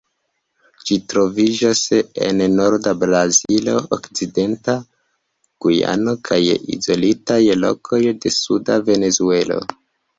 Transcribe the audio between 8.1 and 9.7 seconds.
de suda Venezuelo.